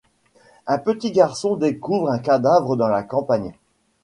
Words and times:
Un 0.65 0.79
petit 0.79 1.11
garçon 1.11 1.57
découvre 1.57 2.09
un 2.09 2.17
cadavre 2.17 2.75
dans 2.75 2.87
la 2.87 3.03
campagne. 3.03 3.53